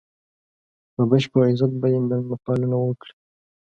په 0.93 1.01
بشپړ 1.11 1.41
عزت 1.51 1.71
به 1.81 1.87
یې 1.93 1.99
مېلمه 2.07 2.37
پالنه 2.43 2.77
وکړي. 2.79 3.13